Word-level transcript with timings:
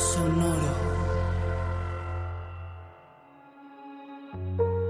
Sonoro. 0.00 0.56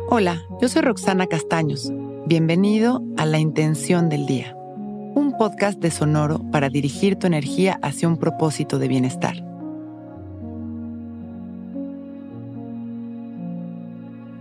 Hola, 0.09 0.41
yo 0.63 0.69
soy 0.69 0.83
Roxana 0.83 1.27
Castaños. 1.27 1.93
Bienvenido 2.27 3.03
a 3.17 3.27
La 3.27 3.41
Intención 3.41 4.09
del 4.09 4.27
Día, 4.27 4.55
un 4.55 5.35
podcast 5.37 5.81
de 5.81 5.91
Sonoro 5.91 6.39
para 6.53 6.69
dirigir 6.69 7.17
tu 7.17 7.27
energía 7.27 7.81
hacia 7.83 8.07
un 8.07 8.19
propósito 8.19 8.79
de 8.79 8.87
bienestar. 8.87 9.35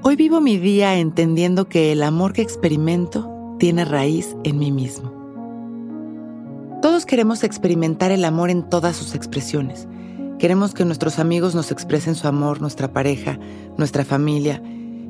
Hoy 0.03 0.15
vivo 0.15 0.39
mi 0.39 0.59
día 0.59 0.99
entendiendo 0.99 1.67
que 1.67 1.91
el 1.91 2.03
amor 2.03 2.33
que 2.33 2.43
experimento 2.43 3.55
tiene 3.57 3.85
raíz 3.85 4.37
en 4.43 4.59
mí 4.59 4.71
mismo. 4.71 5.11
Todos 6.83 7.07
queremos 7.07 7.43
experimentar 7.43 8.11
el 8.11 8.23
amor 8.23 8.51
en 8.51 8.69
todas 8.69 8.95
sus 8.95 9.15
expresiones. 9.15 9.87
Queremos 10.39 10.73
que 10.73 10.85
nuestros 10.85 11.19
amigos 11.19 11.53
nos 11.53 11.69
expresen 11.69 12.15
su 12.15 12.25
amor, 12.25 12.61
nuestra 12.61 12.93
pareja, 12.93 13.37
nuestra 13.75 14.05
familia, 14.05 14.63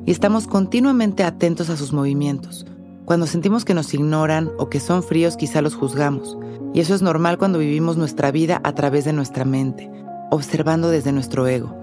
y 0.04 0.10
estamos 0.10 0.48
continuamente 0.48 1.22
atentos 1.22 1.70
a 1.70 1.76
sus 1.76 1.92
movimientos. 1.92 2.66
Cuando 3.04 3.28
sentimos 3.28 3.64
que 3.64 3.72
nos 3.72 3.94
ignoran 3.94 4.50
o 4.58 4.68
que 4.68 4.80
son 4.80 5.04
fríos, 5.04 5.36
quizá 5.36 5.62
los 5.62 5.76
juzgamos. 5.76 6.36
Y 6.74 6.80
eso 6.80 6.96
es 6.96 7.02
normal 7.02 7.38
cuando 7.38 7.60
vivimos 7.60 7.96
nuestra 7.96 8.32
vida 8.32 8.60
a 8.64 8.74
través 8.74 9.04
de 9.04 9.12
nuestra 9.12 9.44
mente, 9.44 9.88
observando 10.32 10.90
desde 10.90 11.12
nuestro 11.12 11.46
ego. 11.46 11.76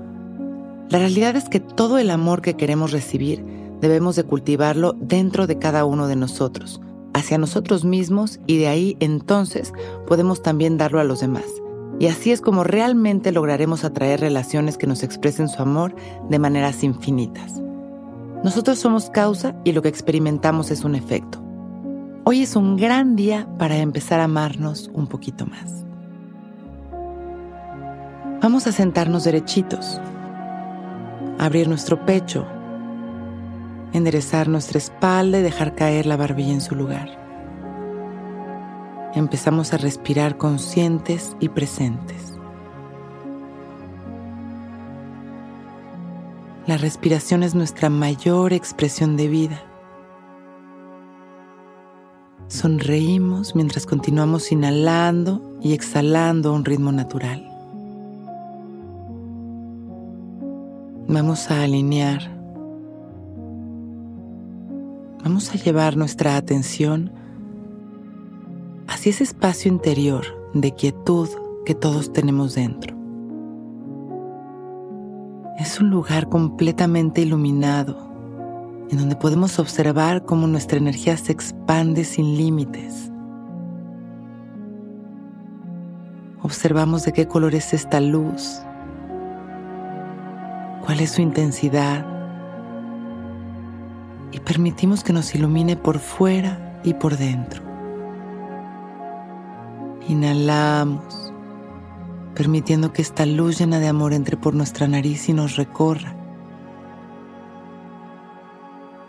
La 0.89 0.99
realidad 0.99 1.37
es 1.37 1.47
que 1.47 1.61
todo 1.61 1.99
el 1.99 2.09
amor 2.09 2.41
que 2.41 2.55
queremos 2.55 2.91
recibir 2.91 3.45
debemos 3.79 4.17
de 4.17 4.25
cultivarlo 4.25 4.93
dentro 4.99 5.47
de 5.47 5.57
cada 5.57 5.85
uno 5.85 6.07
de 6.07 6.17
nosotros 6.17 6.81
hacia 7.13 7.37
nosotros 7.37 7.85
mismos 7.85 8.39
y 8.45 8.57
de 8.57 8.67
ahí 8.67 8.97
entonces 8.99 9.73
podemos 10.05 10.43
también 10.43 10.77
darlo 10.77 10.99
a 10.99 11.05
los 11.05 11.21
demás. 11.21 11.45
Y 11.99 12.07
así 12.07 12.31
es 12.31 12.41
como 12.41 12.63
realmente 12.63 13.31
lograremos 13.31 13.83
atraer 13.83 14.19
relaciones 14.19 14.77
que 14.77 14.87
nos 14.87 15.03
expresen 15.03 15.49
su 15.49 15.61
amor 15.61 15.95
de 16.29 16.39
maneras 16.39 16.83
infinitas. 16.83 17.61
Nosotros 18.43 18.77
somos 18.77 19.09
causa 19.09 19.55
y 19.63 19.71
lo 19.71 19.81
que 19.81 19.89
experimentamos 19.89 20.69
es 20.69 20.83
un 20.83 20.95
efecto. 20.95 21.43
Hoy 22.23 22.43
es 22.43 22.55
un 22.55 22.77
gran 22.77 23.15
día 23.15 23.47
para 23.57 23.77
empezar 23.77 24.19
a 24.19 24.25
amarnos 24.25 24.91
un 24.93 25.07
poquito 25.07 25.45
más. 25.45 25.85
Vamos 28.41 28.67
a 28.67 28.71
sentarnos 28.71 29.23
derechitos, 29.23 29.99
abrir 31.39 31.67
nuestro 31.67 32.05
pecho 32.05 32.45
enderezar 33.93 34.47
nuestra 34.47 34.77
espalda 34.77 35.39
y 35.39 35.43
dejar 35.43 35.75
caer 35.75 36.05
la 36.05 36.17
barbilla 36.17 36.53
en 36.53 36.61
su 36.61 36.75
lugar. 36.75 37.26
Empezamos 39.17 39.73
a 39.73 39.77
respirar 39.77 40.37
conscientes 40.37 41.35
y 41.39 41.49
presentes. 41.49 42.37
La 46.67 46.77
respiración 46.77 47.41
es 47.41 47.55
nuestra 47.55 47.89
mayor 47.89 48.53
expresión 48.53 49.17
de 49.17 49.27
vida. 49.27 49.63
Sonreímos 52.47 53.55
mientras 53.55 53.87
continuamos 53.87 54.51
inhalando 54.51 55.41
y 55.63 55.73
exhalando 55.73 56.49
a 56.49 56.53
un 56.53 56.63
ritmo 56.63 56.91
natural. 56.91 57.43
Vamos 61.07 61.49
a 61.49 61.63
alinear 61.63 62.37
vamos 65.23 65.51
a 65.51 65.55
llevar 65.55 65.97
nuestra 65.97 66.37
atención 66.37 67.16
hacia 68.97 69.11
ese 69.11 69.25
espacio 69.25 69.71
interior 69.71 70.25
de 70.55 70.73
quietud 70.73 71.29
que 71.67 71.75
todos 71.75 72.11
tenemos 72.11 72.55
dentro. 72.55 72.97
Es 75.59 75.79
un 75.79 75.91
lugar 75.91 76.29
completamente 76.29 77.21
iluminado 77.21 77.95
en 78.89 78.97
donde 78.97 79.15
podemos 79.15 79.59
observar 79.59 80.25
cómo 80.25 80.47
nuestra 80.47 80.79
energía 80.79 81.15
se 81.15 81.31
expande 81.31 82.05
sin 82.05 82.37
límites. 82.37 83.11
Observamos 86.41 87.05
de 87.05 87.13
qué 87.13 87.27
color 87.27 87.53
es 87.53 87.75
esta 87.75 88.01
luz, 88.01 88.63
cuál 90.83 91.01
es 91.01 91.11
su 91.11 91.21
intensidad 91.21 92.03
y 94.31 94.39
permitimos 94.39 95.03
que 95.03 95.13
nos 95.13 95.35
ilumine 95.35 95.75
por 95.75 95.99
fuera 95.99 96.81
y 96.83 96.95
por 96.95 97.15
dentro. 97.15 97.66
Inhalamos, 100.07 101.33
permitiendo 102.33 102.93
que 102.93 103.01
esta 103.01 103.25
luz 103.25 103.59
llena 103.59 103.79
de 103.79 103.87
amor 103.87 104.13
entre 104.13 104.37
por 104.37 104.53
nuestra 104.53 104.87
nariz 104.87 105.27
y 105.27 105.33
nos 105.33 105.57
recorra. 105.57 106.15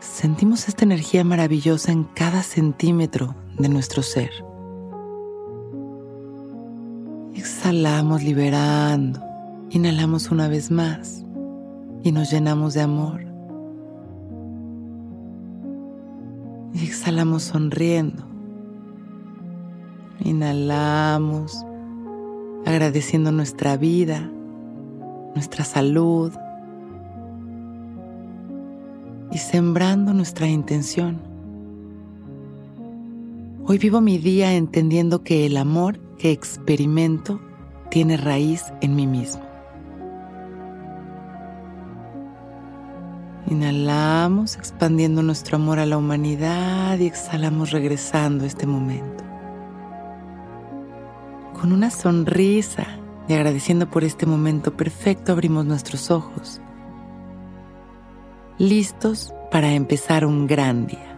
Sentimos 0.00 0.66
esta 0.66 0.84
energía 0.84 1.22
maravillosa 1.22 1.92
en 1.92 2.02
cada 2.04 2.42
centímetro 2.42 3.36
de 3.58 3.68
nuestro 3.68 4.02
ser. 4.02 4.30
Exhalamos 7.34 8.24
liberando. 8.24 9.22
Inhalamos 9.70 10.30
una 10.32 10.48
vez 10.48 10.72
más 10.72 11.24
y 12.02 12.10
nos 12.10 12.32
llenamos 12.32 12.74
de 12.74 12.80
amor. 12.80 13.24
Exhalamos 16.74 17.44
sonriendo. 17.44 18.37
Inhalamos 20.20 21.64
agradeciendo 22.66 23.32
nuestra 23.32 23.76
vida, 23.76 24.30
nuestra 25.34 25.64
salud 25.64 26.32
y 29.30 29.38
sembrando 29.38 30.12
nuestra 30.12 30.48
intención. 30.48 31.20
Hoy 33.64 33.78
vivo 33.78 34.00
mi 34.00 34.18
día 34.18 34.54
entendiendo 34.54 35.22
que 35.22 35.46
el 35.46 35.56
amor 35.56 35.98
que 36.18 36.32
experimento 36.32 37.40
tiene 37.90 38.16
raíz 38.16 38.64
en 38.80 38.96
mí 38.96 39.06
mismo. 39.06 39.42
Inhalamos 43.46 44.56
expandiendo 44.56 45.22
nuestro 45.22 45.56
amor 45.56 45.78
a 45.78 45.86
la 45.86 45.96
humanidad 45.96 46.98
y 46.98 47.06
exhalamos 47.06 47.70
regresando 47.70 48.44
a 48.44 48.46
este 48.46 48.66
momento. 48.66 49.27
Con 51.60 51.72
una 51.72 51.90
sonrisa 51.90 52.86
y 53.26 53.34
agradeciendo 53.34 53.90
por 53.90 54.04
este 54.04 54.26
momento 54.26 54.76
perfecto 54.76 55.32
abrimos 55.32 55.64
nuestros 55.64 56.08
ojos, 56.12 56.60
listos 58.58 59.34
para 59.50 59.72
empezar 59.72 60.24
un 60.24 60.46
gran 60.46 60.86
día. 60.86 61.17